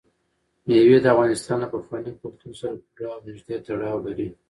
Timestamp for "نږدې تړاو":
3.27-3.97